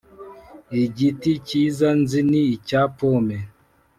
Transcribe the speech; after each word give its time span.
Igiti 0.83 1.31
kiza 1.47 1.89
nzi 2.01 2.19
ni 2.29 2.41
icya 2.55 2.81
pomme 2.97 3.37